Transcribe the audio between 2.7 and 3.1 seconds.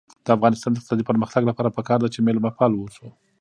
اوسو.